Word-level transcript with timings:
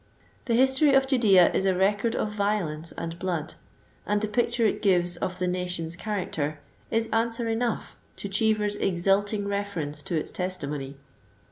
The 0.45 0.55
history 0.55 0.95
of 0.95 1.05
Judea 1.05 1.51
is 1.53 1.63
a 1.65 1.75
record 1.75 2.15
of 2.15 2.31
violence 2.31 2.91
and 2.93 3.19
blood, 3.19 3.53
and 4.03 4.19
the 4.19 4.27
picture 4.27 4.65
it 4.65 4.81
gives 4.81 5.15
of 5.17 5.37
the 5.37 5.45
nation*s 5.45 5.95
character 5.95 6.57
is 6.89 7.07
answer 7.13 7.47
enough 7.47 7.97
to 8.15 8.27
Cheever's 8.27 8.77
exulting 8.77 9.47
reference 9.47 10.01
to 10.01 10.15
its 10.15 10.31
testimony. 10.31 10.97